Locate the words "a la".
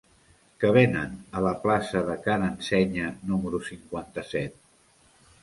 1.39-1.51